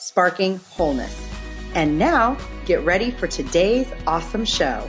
[0.00, 1.28] Sparking Wholeness.
[1.74, 4.88] And now, get ready for today's awesome show.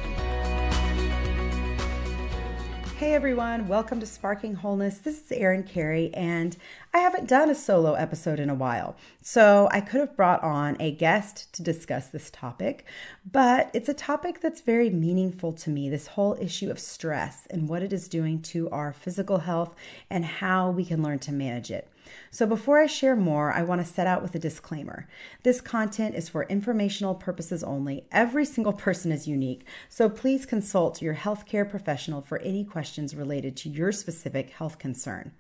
[2.96, 5.00] Hey everyone, welcome to Sparking Wholeness.
[5.00, 6.56] This is Erin Carey, and
[6.94, 8.96] I haven't done a solo episode in a while.
[9.24, 12.86] So I could have brought on a guest to discuss this topic,
[13.32, 17.68] but it's a topic that's very meaningful to me this whole issue of stress and
[17.68, 19.74] what it is doing to our physical health
[20.12, 21.88] and how we can learn to manage it.
[22.32, 25.08] So, before I share more, I want to set out with a disclaimer.
[25.44, 28.06] This content is for informational purposes only.
[28.12, 33.56] Every single person is unique, so please consult your healthcare professional for any questions related
[33.58, 35.32] to your specific health concern.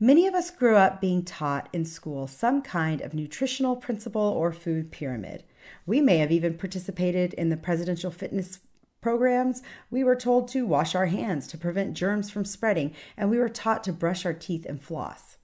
[0.00, 4.52] Many of us grew up being taught in school some kind of nutritional principle or
[4.52, 5.44] food pyramid.
[5.86, 8.58] We may have even participated in the presidential fitness
[9.02, 13.38] programs, we were told to wash our hands to prevent germs from spreading, and we
[13.38, 15.36] were taught to brush our teeth and floss.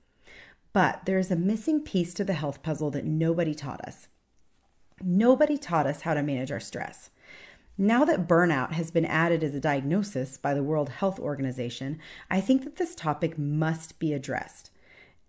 [0.72, 4.08] But there is a missing piece to the health puzzle that nobody taught us.
[5.02, 7.10] Nobody taught us how to manage our stress.
[7.80, 12.40] Now that burnout has been added as a diagnosis by the World Health Organization, I
[12.40, 14.70] think that this topic must be addressed.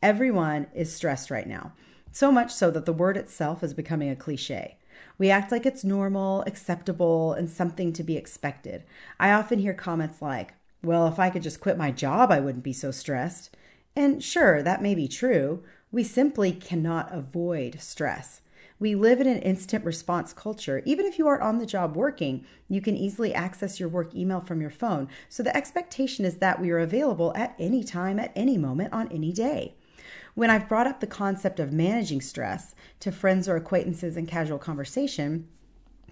[0.01, 1.73] Everyone is stressed right now,
[2.11, 4.77] so much so that the word itself is becoming a cliche.
[5.19, 8.83] We act like it's normal, acceptable, and something to be expected.
[9.19, 12.63] I often hear comments like, Well, if I could just quit my job, I wouldn't
[12.63, 13.55] be so stressed.
[13.95, 15.63] And sure, that may be true.
[15.91, 18.41] We simply cannot avoid stress.
[18.79, 20.81] We live in an instant response culture.
[20.85, 24.39] Even if you aren't on the job working, you can easily access your work email
[24.39, 25.09] from your phone.
[25.27, 29.11] So the expectation is that we are available at any time, at any moment, on
[29.11, 29.75] any day.
[30.33, 34.59] When I've brought up the concept of managing stress to friends or acquaintances in casual
[34.59, 35.49] conversation,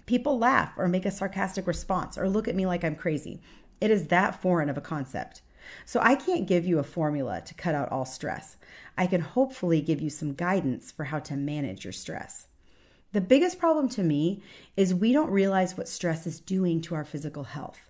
[0.04, 3.40] people laugh or make a sarcastic response or look at me like I'm crazy.
[3.80, 5.40] It is that foreign of a concept.
[5.84, 8.56] So I can't give you a formula to cut out all stress.
[8.96, 12.48] I can hopefully give you some guidance for how to manage your stress.
[13.12, 14.42] The biggest problem to me
[14.76, 17.80] is we don't realize what stress is doing to our physical health.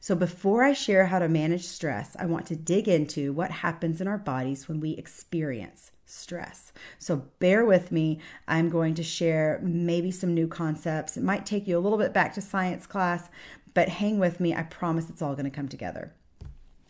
[0.00, 4.00] So, before I share how to manage stress, I want to dig into what happens
[4.00, 6.72] in our bodies when we experience stress.
[6.98, 8.18] So, bear with me.
[8.48, 11.16] I'm going to share maybe some new concepts.
[11.16, 13.28] It might take you a little bit back to science class,
[13.74, 14.54] but hang with me.
[14.54, 16.12] I promise it's all going to come together.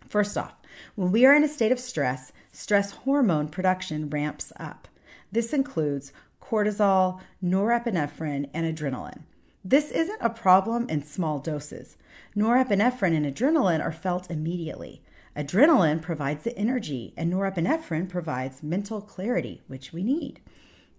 [0.08, 0.54] First off,
[0.94, 4.88] when we are in a state of stress, stress hormone production ramps up.
[5.30, 9.22] This includes cortisol, norepinephrine, and adrenaline.
[9.64, 11.96] This isn't a problem in small doses.
[12.36, 15.02] Norepinephrine and adrenaline are felt immediately.
[15.36, 20.40] Adrenaline provides the energy, and norepinephrine provides mental clarity, which we need.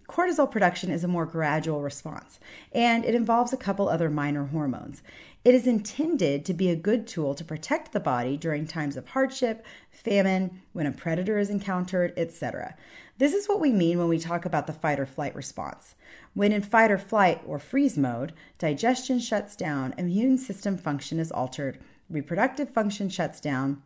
[0.07, 2.39] Cortisol production is a more gradual response,
[2.71, 5.01] and it involves a couple other minor hormones.
[5.45, 9.09] It is intended to be a good tool to protect the body during times of
[9.09, 12.77] hardship, famine, when a predator is encountered, etc.
[13.17, 15.95] This is what we mean when we talk about the fight or flight response.
[16.33, 21.31] When in fight or flight or freeze mode, digestion shuts down, immune system function is
[21.31, 21.77] altered,
[22.09, 23.83] reproductive function shuts down,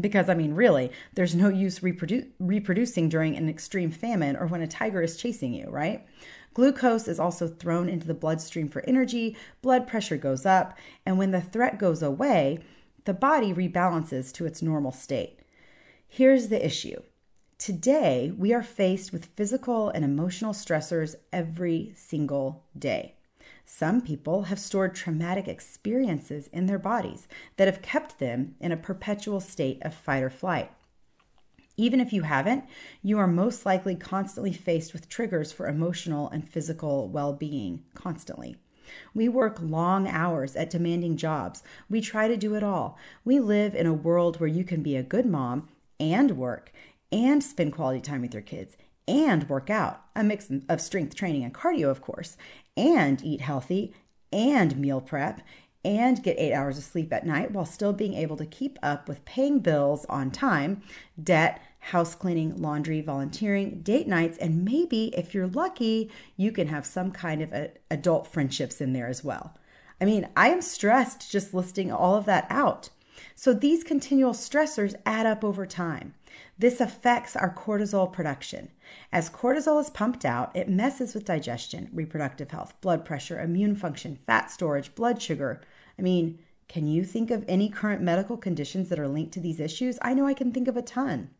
[0.00, 4.62] because I mean, really, there's no use reprodu- reproducing during an extreme famine or when
[4.62, 6.06] a tiger is chasing you, right?
[6.56, 10.74] Glucose is also thrown into the bloodstream for energy, blood pressure goes up,
[11.04, 12.60] and when the threat goes away,
[13.04, 15.40] the body rebalances to its normal state.
[16.08, 17.02] Here's the issue
[17.58, 23.16] today, we are faced with physical and emotional stressors every single day.
[23.66, 27.28] Some people have stored traumatic experiences in their bodies
[27.58, 30.70] that have kept them in a perpetual state of fight or flight.
[31.76, 32.64] Even if you haven't,
[33.02, 38.56] you are most likely constantly faced with triggers for emotional and physical well being, constantly.
[39.14, 41.62] We work long hours at demanding jobs.
[41.90, 42.96] We try to do it all.
[43.24, 45.68] We live in a world where you can be a good mom
[45.98, 46.72] and work
[47.12, 48.76] and spend quality time with your kids
[49.08, 52.36] and work out, a mix of strength training and cardio, of course,
[52.76, 53.94] and eat healthy
[54.32, 55.40] and meal prep
[55.86, 59.08] and get eight hours of sleep at night while still being able to keep up
[59.08, 60.82] with paying bills on time,
[61.22, 66.84] debt, house cleaning, laundry, volunteering, date nights, and maybe if you're lucky, you can have
[66.84, 69.56] some kind of adult friendships in there as well.
[70.00, 72.90] I mean, I am stressed just listing all of that out.
[73.36, 76.14] So these continual stressors add up over time.
[76.58, 78.70] This affects our cortisol production.
[79.12, 84.18] As cortisol is pumped out, it messes with digestion, reproductive health, blood pressure, immune function,
[84.26, 85.62] fat storage, blood sugar.
[85.98, 86.38] I mean,
[86.68, 89.98] can you think of any current medical conditions that are linked to these issues?
[90.02, 91.30] I know I can think of a ton.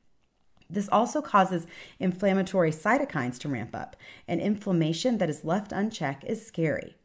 [0.68, 1.66] This also causes
[2.00, 6.96] inflammatory cytokines to ramp up, and inflammation that is left unchecked is scary.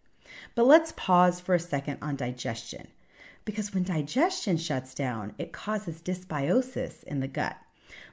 [0.55, 2.87] But let's pause for a second on digestion,
[3.45, 7.57] because when digestion shuts down, it causes dysbiosis in the gut.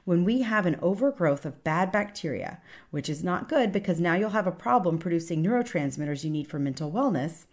[0.05, 4.31] When we have an overgrowth of bad bacteria, which is not good because now you'll
[4.31, 7.45] have a problem producing neurotransmitters you need for mental wellness,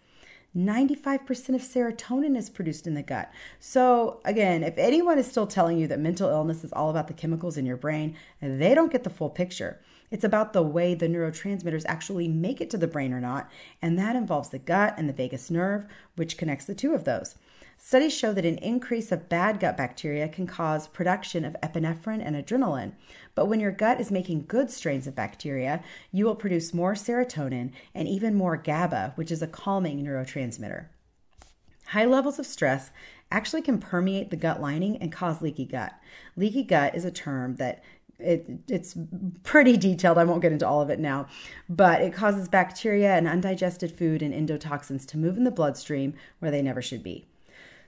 [0.55, 3.31] 95% of serotonin is produced in the gut.
[3.59, 7.13] So, again, if anyone is still telling you that mental illness is all about the
[7.13, 9.79] chemicals in your brain, they don't get the full picture.
[10.09, 13.51] It's about the way the neurotransmitters actually make it to the brain or not,
[13.81, 15.85] and that involves the gut and the vagus nerve,
[16.15, 17.35] which connects the two of those.
[17.79, 22.35] Studies show that an increase of bad gut bacteria can cause production of epinephrine and
[22.35, 22.93] adrenaline.
[23.35, 27.71] But when your gut is making good strains of bacteria, you will produce more serotonin
[27.93, 30.87] and even more GABA, which is a calming neurotransmitter.
[31.85, 32.89] High levels of stress
[33.31, 35.93] actually can permeate the gut lining and cause leaky gut.
[36.35, 37.83] Leaky gut is a term that
[38.19, 38.97] it, it's
[39.43, 40.17] pretty detailed.
[40.17, 41.27] I won't get into all of it now,
[41.69, 46.51] but it causes bacteria and undigested food and endotoxins to move in the bloodstream where
[46.51, 47.27] they never should be.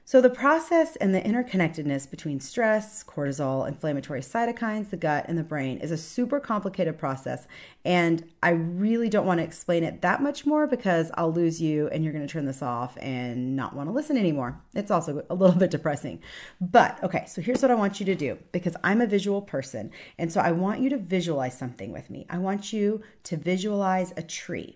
[0.10, 5.44] So, the process and the interconnectedness between stress, cortisol, inflammatory cytokines, the gut, and the
[5.44, 7.46] brain is a super complicated process.
[7.86, 11.90] And I really don't want to explain it that much more because I'll lose you
[11.90, 14.60] and you're going to turn this off and not want to listen anymore.
[14.74, 16.24] It's also a little bit depressing.
[16.60, 19.92] But okay, so here's what I want you to do because I'm a visual person.
[20.18, 22.26] And so I want you to visualize something with me.
[22.32, 24.76] I want you to visualize a tree.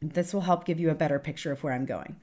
[0.00, 2.16] This will help give you a better picture of where I'm going.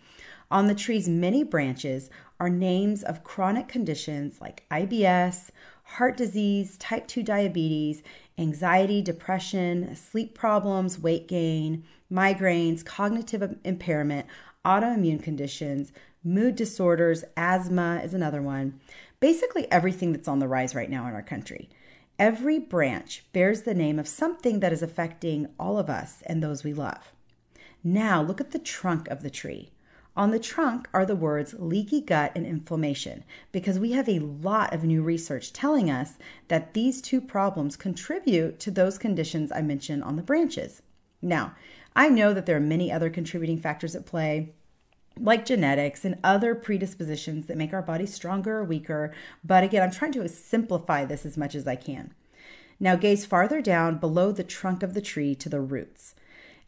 [0.52, 2.10] On the tree's many branches
[2.40, 5.50] are names of chronic conditions like IBS,
[5.84, 8.04] heart disease, type 2 diabetes,
[8.38, 14.28] anxiety, depression, sleep problems, weight gain, migraines, cognitive impairment,
[14.64, 15.92] autoimmune conditions,
[16.24, 18.80] mood disorders, asthma is another one.
[19.20, 21.70] Basically, everything that's on the rise right now in our country.
[22.18, 26.64] Every branch bears the name of something that is affecting all of us and those
[26.64, 27.12] we love.
[27.84, 29.72] Now, look at the trunk of the tree.
[30.18, 34.74] On the trunk are the words leaky gut and inflammation because we have a lot
[34.74, 36.18] of new research telling us
[36.48, 40.82] that these two problems contribute to those conditions I mentioned on the branches.
[41.22, 41.54] Now,
[41.98, 44.54] I know that there are many other contributing factors at play,
[45.20, 49.14] like genetics and other predispositions that make our bodies stronger or weaker.
[49.44, 52.14] But again, I'm trying to simplify this as much as I can.
[52.80, 56.16] Now, gaze farther down below the trunk of the tree to the roots.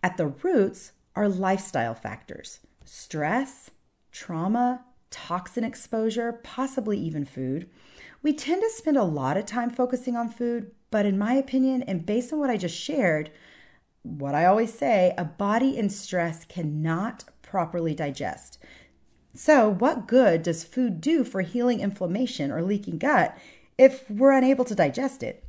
[0.04, 3.70] At the roots are lifestyle factors stress,
[4.12, 7.70] trauma, toxin exposure, possibly even food.
[8.24, 11.84] We tend to spend a lot of time focusing on food, but in my opinion,
[11.84, 13.30] and based on what I just shared,
[14.04, 18.58] what I always say, a body in stress cannot properly digest.
[19.34, 23.38] So, what good does food do for healing inflammation or leaking gut
[23.78, 25.44] if we're unable to digest it?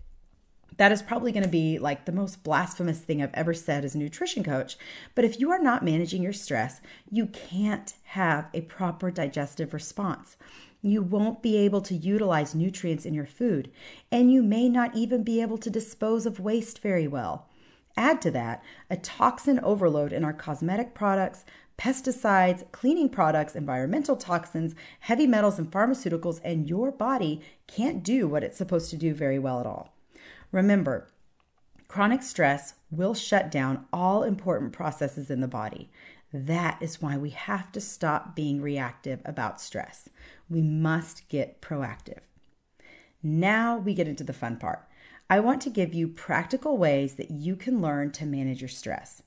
[0.78, 3.96] That is probably going to be like the most blasphemous thing I've ever said as
[3.96, 4.78] a nutrition coach.
[5.16, 6.80] But if you are not managing your stress,
[7.10, 10.36] you can't have a proper digestive response.
[10.80, 13.73] You won't be able to utilize nutrients in your food,
[14.12, 17.49] and you may not even be able to dispose of waste very well.
[17.97, 21.44] Add to that a toxin overload in our cosmetic products,
[21.76, 28.44] pesticides, cleaning products, environmental toxins, heavy metals, and pharmaceuticals, and your body can't do what
[28.44, 29.92] it's supposed to do very well at all.
[30.50, 31.09] Remember,
[31.88, 35.90] chronic stress will shut down all important processes in the body.
[36.33, 40.09] That is why we have to stop being reactive about stress.
[40.49, 42.21] We must get proactive.
[43.23, 44.87] Now we get into the fun part.
[45.31, 49.23] I want to give you practical ways that you can learn to manage your stress.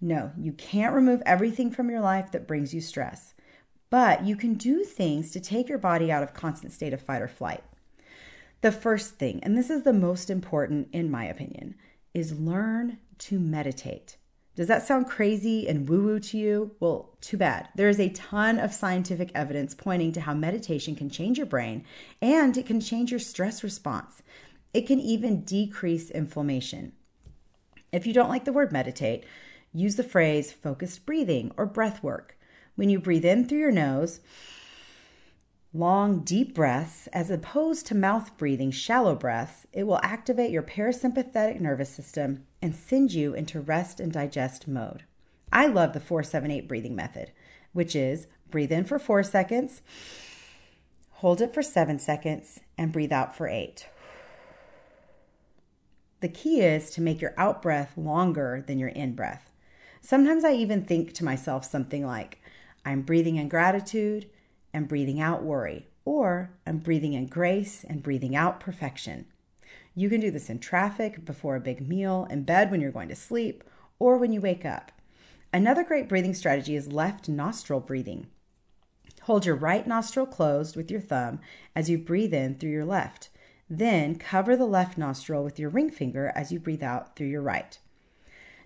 [0.00, 3.34] No, you can't remove everything from your life that brings you stress,
[3.90, 7.22] but you can do things to take your body out of constant state of fight
[7.22, 7.62] or flight.
[8.62, 11.74] The first thing, and this is the most important in my opinion,
[12.14, 14.16] is learn to meditate.
[14.54, 16.76] Does that sound crazy and woo woo to you?
[16.78, 17.70] Well, too bad.
[17.74, 21.84] There is a ton of scientific evidence pointing to how meditation can change your brain
[22.20, 24.22] and it can change your stress response.
[24.72, 26.92] It can even decrease inflammation.
[27.90, 29.24] If you don't like the word meditate,
[29.72, 32.38] use the phrase focused breathing or breath work.
[32.76, 34.20] When you breathe in through your nose,
[35.72, 41.60] long, deep breaths, as opposed to mouth breathing, shallow breaths, it will activate your parasympathetic
[41.60, 45.04] nervous system and send you into rest and digest mode.
[45.52, 47.32] I love the 478 breathing method,
[47.72, 49.82] which is breathe in for four seconds,
[51.22, 53.86] Hold it for seven seconds and breathe out for eight.
[56.18, 59.52] The key is to make your out breath longer than your in breath.
[60.00, 62.40] Sometimes I even think to myself something like,
[62.84, 64.28] I'm breathing in gratitude
[64.72, 69.26] and breathing out worry, or I'm breathing in grace and breathing out perfection.
[69.94, 73.08] You can do this in traffic, before a big meal, in bed when you're going
[73.08, 73.62] to sleep,
[73.98, 74.90] or when you wake up.
[75.52, 78.26] Another great breathing strategy is left nostril breathing.
[79.22, 81.40] Hold your right nostril closed with your thumb
[81.76, 83.28] as you breathe in through your left.
[83.68, 87.42] Then cover the left nostril with your ring finger as you breathe out through your
[87.42, 87.78] right.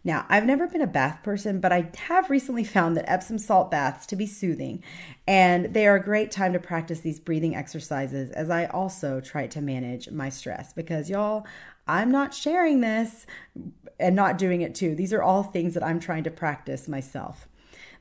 [0.06, 3.72] Now, I've never been a bath person, but I have recently found that Epsom salt
[3.72, 4.84] baths to be soothing,
[5.26, 9.48] and they are a great time to practice these breathing exercises as I also try
[9.48, 11.44] to manage my stress because y'all,
[11.88, 13.26] I'm not sharing this
[13.98, 14.94] and not doing it too.
[14.94, 17.48] These are all things that I'm trying to practice myself.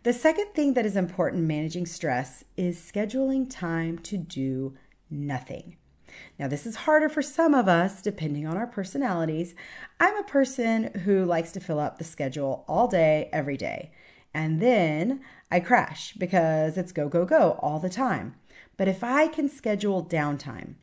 [0.04, 4.76] The second thing that is important managing stress is scheduling time to do
[5.10, 5.78] nothing.
[6.38, 9.56] Now, this is harder for some of us depending on our personalities.
[10.00, 13.92] I'm a person who likes to fill up the schedule all day, every day.
[14.34, 18.36] And then I crash because it's go, go, go all the time.
[18.78, 20.76] But if I can schedule downtime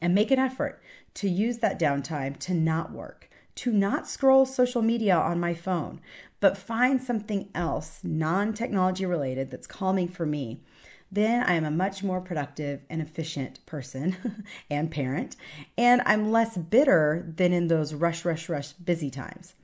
[0.00, 0.82] and make an effort
[1.14, 6.00] to use that downtime to not work, to not scroll social media on my phone,
[6.40, 10.62] but find something else non technology related that's calming for me,
[11.14, 15.36] then I am a much more productive and efficient person and parent,
[15.78, 19.54] and I'm less bitter than in those rush, rush, rush busy times.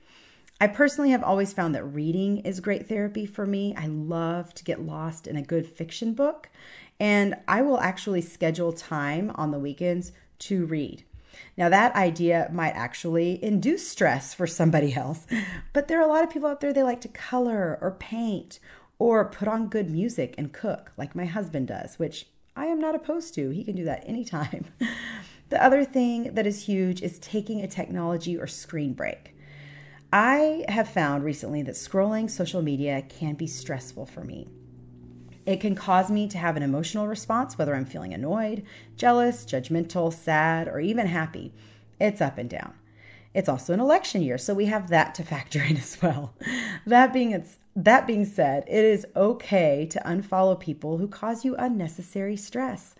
[0.60, 3.74] I personally have always found that reading is great therapy for me.
[3.76, 6.50] I love to get lost in a good fiction book,
[6.98, 11.04] and I will actually schedule time on the weekends to read.
[11.56, 15.26] Now, that idea might actually induce stress for somebody else,
[15.72, 18.60] but there are a lot of people out there they like to color or paint
[19.00, 22.94] or put on good music and cook like my husband does, which I am not
[22.94, 23.48] opposed to.
[23.48, 24.66] He can do that anytime.
[25.48, 29.34] the other thing that is huge is taking a technology or screen break.
[30.12, 34.48] I have found recently that scrolling social media can be stressful for me.
[35.46, 38.64] It can cause me to have an emotional response, whether I'm feeling annoyed,
[38.96, 41.54] jealous, judgmental, sad, or even happy.
[41.98, 42.74] It's up and down.
[43.32, 46.34] It's also an election year, so we have that to factor in as well.
[46.86, 47.44] That being
[47.76, 52.94] that being said, it is okay to unfollow people who cause you unnecessary stress.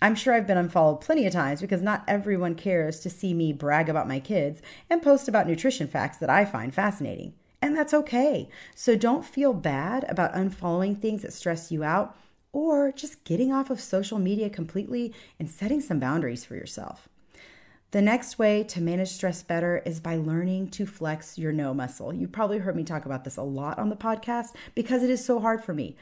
[0.00, 3.52] I'm sure I've been unfollowed plenty of times because not everyone cares to see me
[3.52, 7.34] brag about my kids and post about nutrition facts that I find fascinating.
[7.60, 8.48] And that's okay.
[8.74, 12.16] So don't feel bad about unfollowing things that stress you out
[12.52, 17.08] or just getting off of social media completely and setting some boundaries for yourself.
[17.92, 22.10] The next way to manage stress better is by learning to flex your no muscle.
[22.10, 25.22] You've probably heard me talk about this a lot on the podcast because it is
[25.22, 25.98] so hard for me.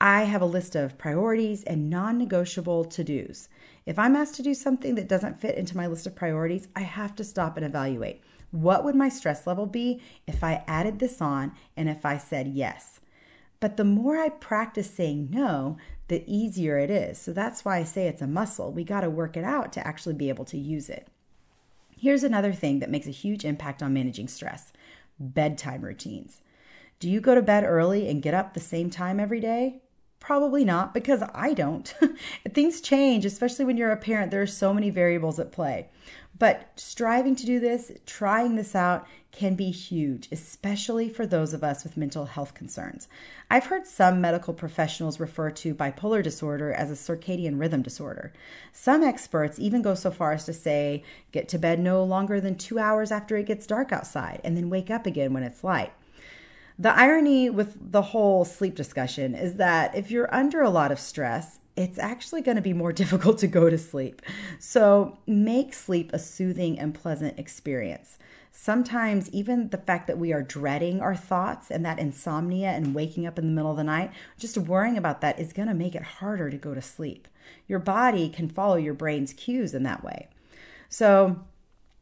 [0.00, 3.48] I have a list of priorities and non negotiable to dos.
[3.86, 6.80] If I'm asked to do something that doesn't fit into my list of priorities, I
[6.80, 8.20] have to stop and evaluate.
[8.50, 12.48] What would my stress level be if I added this on and if I said
[12.48, 12.98] yes?
[13.60, 15.76] But the more I practice saying no,
[16.08, 17.16] the easier it is.
[17.16, 18.72] So that's why I say it's a muscle.
[18.72, 21.06] We got to work it out to actually be able to use it.
[22.00, 24.72] Here's another thing that makes a huge impact on managing stress
[25.18, 26.42] bedtime routines.
[27.00, 29.82] Do you go to bed early and get up the same time every day?
[30.20, 31.94] Probably not, because I don't.
[32.52, 34.30] Things change, especially when you're a parent.
[34.30, 35.88] There are so many variables at play.
[36.38, 41.64] But striving to do this, trying this out, can be huge, especially for those of
[41.64, 43.08] us with mental health concerns.
[43.50, 48.32] I've heard some medical professionals refer to bipolar disorder as a circadian rhythm disorder.
[48.72, 52.56] Some experts even go so far as to say get to bed no longer than
[52.56, 55.92] two hours after it gets dark outside and then wake up again when it's light.
[56.78, 61.00] The irony with the whole sleep discussion is that if you're under a lot of
[61.00, 64.22] stress, it's actually going to be more difficult to go to sleep.
[64.58, 68.18] So make sleep a soothing and pleasant experience.
[68.50, 73.24] Sometimes, even the fact that we are dreading our thoughts and that insomnia and waking
[73.24, 75.94] up in the middle of the night, just worrying about that is going to make
[75.94, 77.28] it harder to go to sleep.
[77.68, 80.28] Your body can follow your brain's cues in that way.
[80.88, 81.44] So,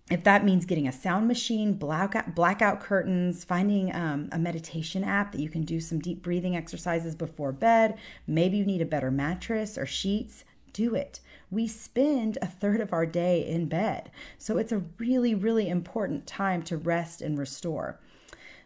[0.09, 5.33] if that means getting a sound machine, blackout, blackout curtains, finding um, a meditation app
[5.33, 9.11] that you can do some deep breathing exercises before bed, maybe you need a better
[9.11, 11.19] mattress or sheets, do it.
[11.51, 14.11] We spend a third of our day in bed.
[14.39, 17.99] So it's a really, really important time to rest and restore.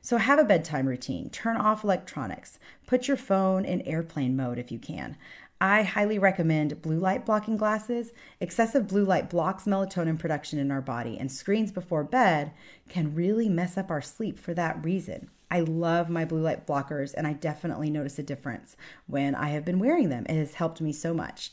[0.02, 1.30] So have a bedtime routine.
[1.30, 2.58] Turn off electronics.
[2.86, 5.16] Put your phone in airplane mode if you can.
[5.60, 8.12] I highly recommend blue light blocking glasses.
[8.40, 12.52] Excessive blue light blocks melatonin production in our body, and screens before bed
[12.88, 15.28] can really mess up our sleep for that reason.
[15.50, 18.76] I love my blue light blockers, and I definitely notice a difference
[19.06, 20.24] when I have been wearing them.
[20.28, 21.52] It has helped me so much.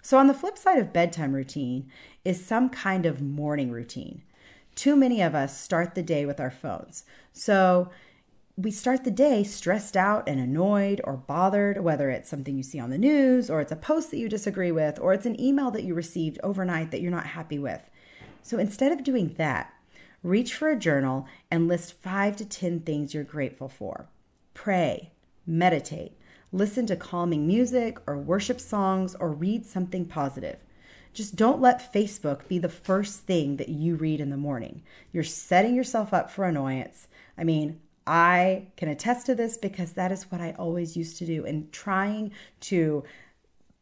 [0.00, 1.90] So, on the flip side of bedtime routine
[2.24, 4.22] is some kind of morning routine.
[4.74, 7.04] Too many of us start the day with our phones.
[7.32, 7.90] So,
[8.56, 12.78] we start the day stressed out and annoyed or bothered, whether it's something you see
[12.78, 15.70] on the news, or it's a post that you disagree with, or it's an email
[15.70, 17.80] that you received overnight that you're not happy with.
[18.42, 19.72] So instead of doing that,
[20.22, 24.08] reach for a journal and list five to 10 things you're grateful for.
[24.52, 25.12] Pray,
[25.46, 26.12] meditate,
[26.52, 30.58] listen to calming music or worship songs, or read something positive.
[31.14, 34.82] Just don't let Facebook be the first thing that you read in the morning.
[35.12, 37.08] You're setting yourself up for annoyance.
[37.36, 41.26] I mean, I can attest to this because that is what I always used to
[41.26, 43.04] do in trying to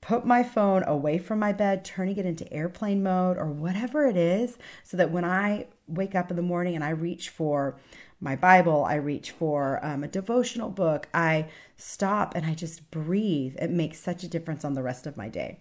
[0.00, 4.16] put my phone away from my bed, turning it into airplane mode or whatever it
[4.16, 7.78] is, so that when I wake up in the morning and I reach for
[8.20, 13.56] my Bible, I reach for um, a devotional book, I stop and I just breathe.
[13.58, 15.60] It makes such a difference on the rest of my day.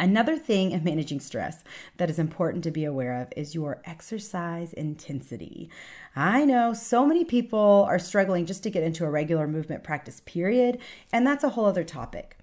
[0.00, 1.62] Another thing in managing stress
[1.98, 5.70] that is important to be aware of is your exercise intensity.
[6.16, 10.20] I know so many people are struggling just to get into a regular movement practice,
[10.26, 10.78] period,
[11.12, 12.38] and that's a whole other topic.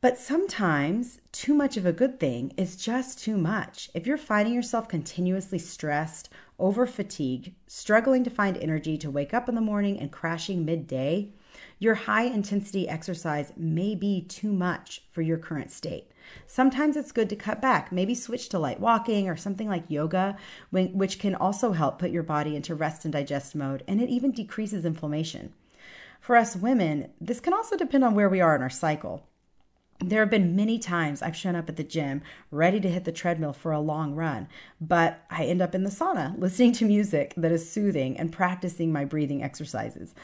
[0.00, 3.88] But sometimes too much of a good thing is just too much.
[3.94, 6.28] If you're finding yourself continuously stressed,
[6.58, 11.30] over fatigue, struggling to find energy to wake up in the morning and crashing midday,
[11.78, 16.10] your high intensity exercise may be too much for your current state.
[16.46, 20.36] Sometimes it's good to cut back, maybe switch to light walking or something like yoga,
[20.70, 24.30] which can also help put your body into rest and digest mode, and it even
[24.30, 25.52] decreases inflammation.
[26.20, 29.26] For us women, this can also depend on where we are in our cycle.
[30.00, 33.12] There have been many times I've shown up at the gym ready to hit the
[33.12, 34.48] treadmill for a long run,
[34.80, 38.92] but I end up in the sauna listening to music that is soothing and practicing
[38.92, 40.14] my breathing exercises.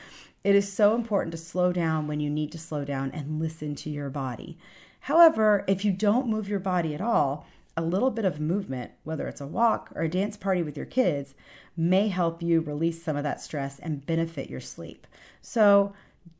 [0.42, 3.74] It is so important to slow down when you need to slow down and listen
[3.76, 4.56] to your body.
[5.00, 9.28] However, if you don't move your body at all, a little bit of movement, whether
[9.28, 11.34] it's a walk or a dance party with your kids,
[11.76, 15.06] may help you release some of that stress and benefit your sleep.
[15.40, 15.94] So,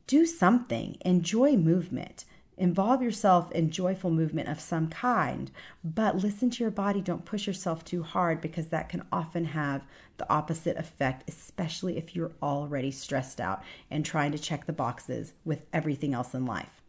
[0.07, 2.25] do something, enjoy movement.
[2.61, 5.49] Involve yourself in joyful movement of some kind,
[5.83, 7.01] but listen to your body.
[7.01, 9.83] Don't push yourself too hard because that can often have
[10.17, 15.33] the opposite effect, especially if you're already stressed out and trying to check the boxes
[15.43, 16.83] with everything else in life.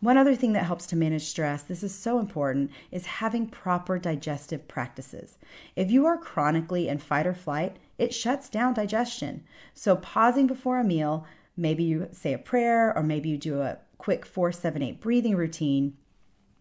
[0.00, 4.00] One other thing that helps to manage stress, this is so important, is having proper
[4.00, 5.38] digestive practices.
[5.76, 9.44] If you are chronically in fight or flight, it shuts down digestion.
[9.74, 11.24] So, pausing before a meal,
[11.56, 15.96] maybe you say a prayer or maybe you do a quick 478 breathing routine,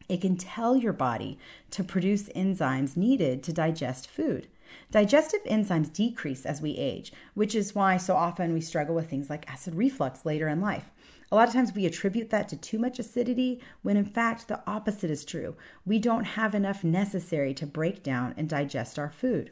[0.10, 1.38] it can tell your body
[1.72, 4.48] to produce enzymes needed to digest food.
[4.92, 9.30] Digestive enzymes decrease as we age, which is why so often we struggle with things
[9.30, 10.92] like acid reflux later in life.
[11.30, 14.62] A lot of times we attribute that to too much acidity when in fact the
[14.66, 15.56] opposite is true.
[15.86, 19.52] We don't have enough necessary to break down and digest our food.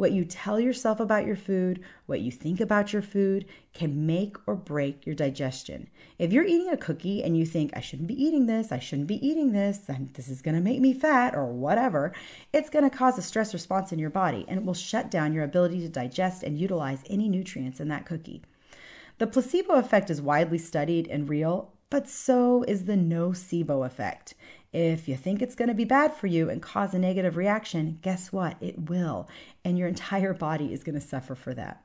[0.00, 4.38] What you tell yourself about your food, what you think about your food, can make
[4.46, 5.90] or break your digestion.
[6.18, 9.08] If you're eating a cookie and you think, I shouldn't be eating this, I shouldn't
[9.08, 12.14] be eating this, and this is to make me fat, or whatever,
[12.50, 15.44] it's to cause a stress response in your body and it will shut down your
[15.44, 18.40] ability to digest and utilize any nutrients in that cookie.
[19.18, 24.34] The placebo effect is widely studied and real, but so is the nocebo effect.
[24.72, 27.98] If you think it's going to be bad for you and cause a negative reaction,
[28.02, 28.56] guess what?
[28.60, 29.28] It will.
[29.64, 31.82] And your entire body is going to suffer for that.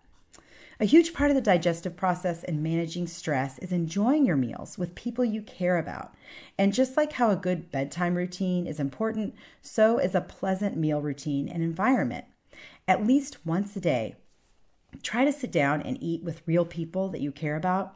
[0.79, 4.93] A huge part of the digestive process and managing stress is enjoying your meals with
[4.93, 6.13] people you care about.
[6.57, 11.01] And just like how a good bedtime routine is important, so is a pleasant meal
[11.01, 12.25] routine and environment.
[12.87, 14.17] At least once a day,
[15.01, 17.95] try to sit down and eat with real people that you care about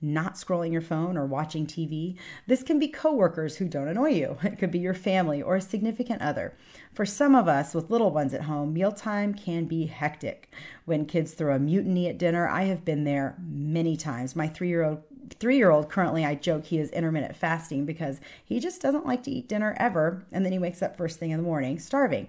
[0.00, 2.16] not scrolling your phone or watching TV.
[2.46, 4.36] This can be coworkers who don't annoy you.
[4.44, 6.54] It could be your family or a significant other.
[6.94, 10.52] For some of us with little ones at home, mealtime can be hectic.
[10.84, 14.36] When kids throw a mutiny at dinner, I have been there many times.
[14.36, 15.02] My 3-year-old
[15.40, 19.24] three year old currently i joke he is intermittent fasting because he just doesn't like
[19.24, 22.28] to eat dinner ever and then he wakes up first thing in the morning starving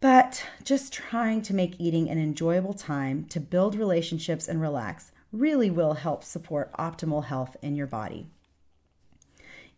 [0.00, 5.70] but just trying to make eating an enjoyable time to build relationships and relax really
[5.70, 8.26] will help support optimal health in your body.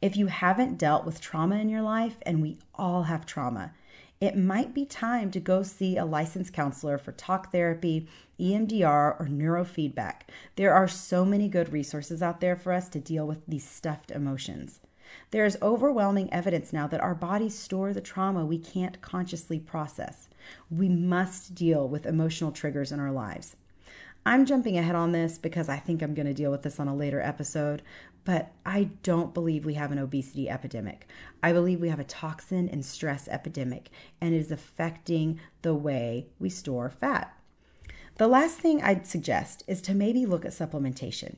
[0.03, 3.73] If you haven't dealt with trauma in your life, and we all have trauma,
[4.21, 8.07] it might be time to go see a licensed counselor for talk therapy,
[8.39, 10.23] EMDR, or neurofeedback.
[10.57, 14.11] There are so many good resources out there for us to deal with these stuffed
[14.11, 14.81] emotions.
[15.31, 20.29] There is overwhelming evidence now that our bodies store the trauma we can't consciously process.
[20.71, 23.57] We must deal with emotional triggers in our lives.
[24.27, 26.89] I'm jumping ahead on this because I think I'm going to deal with this on
[26.89, 27.83] a later episode.
[28.27, 31.09] but I don't believe we have an obesity epidemic.
[31.45, 33.89] I believe we have a toxin and stress epidemic,
[34.21, 37.33] and it is affecting the way we store fat.
[38.17, 41.37] The last thing I'd suggest is to maybe look at supplementation.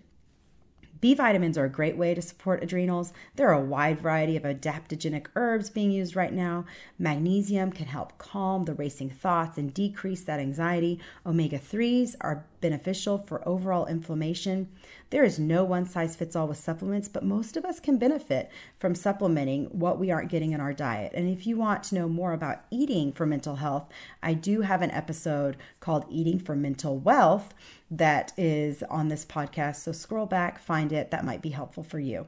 [1.01, 3.13] B vitamins are a great way to support adrenals.
[3.37, 6.65] There are a wide variety of adaptogenic herbs being used right now.
[6.99, 10.99] Magnesium can help calm the racing thoughts and decrease that anxiety.
[11.25, 14.69] Omega 3s are beneficial for overall inflammation.
[15.11, 18.51] There is no one size fits all with supplements, but most of us can benefit
[18.79, 21.13] from supplementing what we aren't getting in our diet.
[21.15, 23.89] And if you want to know more about eating for mental health,
[24.23, 27.55] I do have an episode called Eating for Mental Wealth
[27.91, 29.77] that is on this podcast.
[29.77, 31.11] So scroll back, find it.
[31.11, 32.27] That might be helpful for you.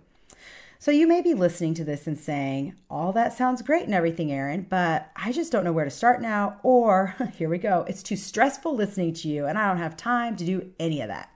[0.78, 4.32] So you may be listening to this and saying, All that sounds great and everything,
[4.32, 6.58] Erin, but I just don't know where to start now.
[6.62, 10.36] Or here we go, it's too stressful listening to you and I don't have time
[10.36, 11.30] to do any of that.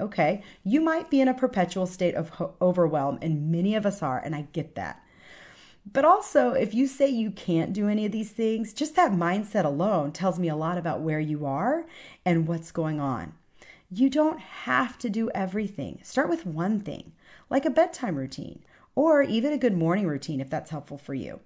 [0.00, 4.18] Okay, you might be in a perpetual state of overwhelm, and many of us are,
[4.18, 5.04] and I get that.
[5.92, 9.64] But also, if you say you can't do any of these things, just that mindset
[9.64, 11.84] alone tells me a lot about where you are
[12.24, 13.34] and what's going on.
[13.92, 15.98] You don't have to do everything.
[16.04, 17.12] Start with one thing,
[17.48, 18.62] like a bedtime routine
[18.94, 21.40] or even a good morning routine if that's helpful for you.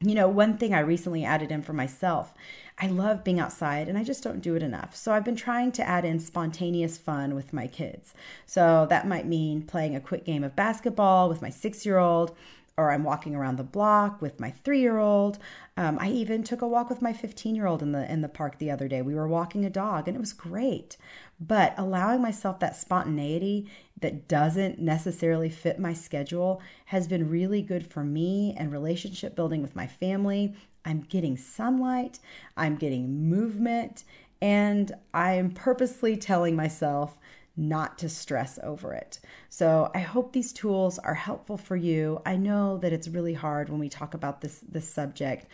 [0.00, 2.32] You know, one thing I recently added in for myself,
[2.78, 4.94] I love being outside and I just don't do it enough.
[4.96, 8.14] So I've been trying to add in spontaneous fun with my kids.
[8.46, 12.34] So that might mean playing a quick game of basketball with my six year old,
[12.78, 15.38] or I'm walking around the block with my three year old.
[15.76, 18.28] Um, I even took a walk with my 15 year old in the in the
[18.28, 19.02] park the other day.
[19.02, 20.96] We were walking a dog and it was great.
[21.40, 23.68] But allowing myself that spontaneity
[24.00, 29.60] that doesn't necessarily fit my schedule has been really good for me and relationship building
[29.60, 30.54] with my family.
[30.84, 32.20] I'm getting sunlight,
[32.56, 34.04] I'm getting movement,
[34.40, 37.18] and I'm purposely telling myself
[37.58, 39.18] not to stress over it.
[39.48, 42.22] So I hope these tools are helpful for you.
[42.24, 45.46] I know that it's really hard when we talk about this this subject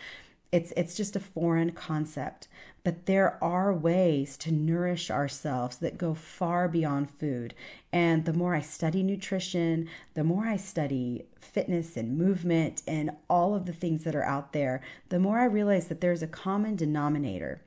[0.55, 2.47] it's it's just a foreign concept,
[2.85, 7.53] but there are ways to nourish ourselves that go far beyond food.
[7.91, 13.53] And the more I study nutrition, the more I study fitness and movement and all
[13.53, 16.77] of the things that are out there, the more I realize that there's a common
[16.77, 17.61] denominator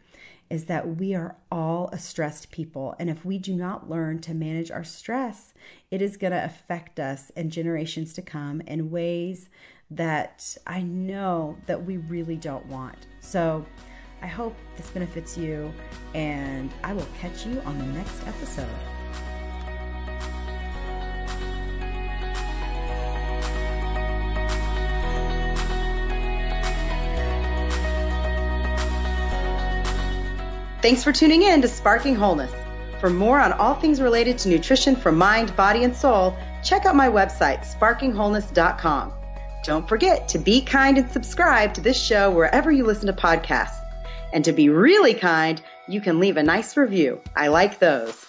[0.51, 2.95] is that we are all a stressed people.
[2.99, 5.53] And if we do not learn to manage our stress,
[5.91, 9.51] it is going to affect us and generations to come in ways
[9.91, 13.07] that I know that we really don't want.
[13.21, 13.65] So
[14.21, 15.73] I hope this benefits you,
[16.15, 18.98] and I will catch you on the next episode.
[30.81, 32.53] Thanks for tuning in to Sparking Wholeness.
[33.01, 36.95] For more on all things related to nutrition for mind, body, and soul, check out
[36.95, 39.13] my website, sparkingwholeness.com.
[39.65, 43.81] Don't forget to be kind and subscribe to this show wherever you listen to podcasts.
[44.33, 47.21] And to be really kind, you can leave a nice review.
[47.35, 48.28] I like those.